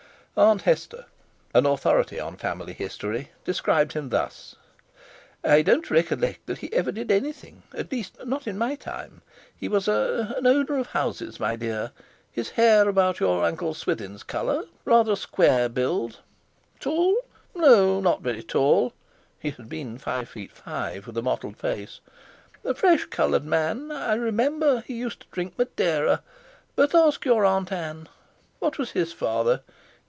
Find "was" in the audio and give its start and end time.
9.67-9.89, 28.77-28.91